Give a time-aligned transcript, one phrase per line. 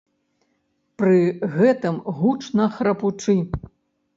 [1.01, 1.17] Пры
[1.57, 3.37] гэтым гучна храпучы.